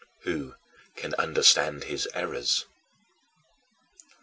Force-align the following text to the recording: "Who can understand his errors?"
"Who 0.21 0.55
can 0.95 1.13
understand 1.19 1.83
his 1.83 2.07
errors?" 2.15 2.65